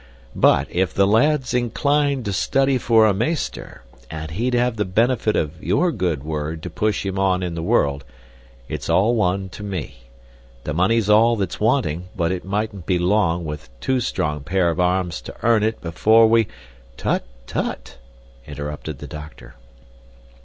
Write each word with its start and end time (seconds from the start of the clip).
But 0.35 0.65
if 0.71 0.95
the 0.95 1.05
lad's 1.05 1.53
inclined 1.53 2.25
to 2.25 2.33
study 2.33 2.79
for 2.79 3.05
a 3.05 3.13
meester, 3.13 3.83
and 4.09 4.31
he'd 4.31 4.55
have 4.55 4.77
the 4.77 4.83
benefit 4.83 5.35
of 5.35 5.63
your 5.63 5.91
good 5.91 6.23
word 6.23 6.63
to 6.63 6.71
push 6.71 7.05
him 7.05 7.19
on 7.19 7.43
in 7.43 7.53
the 7.53 7.61
world, 7.61 8.03
it's 8.67 8.89
all 8.89 9.13
one 9.13 9.47
to 9.49 9.63
me. 9.63 9.97
The 10.63 10.73
money's 10.73 11.07
all 11.07 11.35
that's 11.35 11.59
wanting, 11.59 12.07
but 12.15 12.31
it 12.31 12.43
mightn't 12.43 12.87
be 12.87 12.97
long, 12.97 13.45
with 13.45 13.69
two 13.79 13.99
strong 13.99 14.39
pair 14.41 14.71
of 14.71 14.79
arms 14.79 15.21
to 15.21 15.35
earn 15.43 15.61
it, 15.61 15.79
before 15.81 16.25
we" 16.25 16.47
"Tut, 16.97 17.23
tut!" 17.45 17.99
interrupted 18.47 18.97
the 18.97 19.07
doctor. 19.07 19.53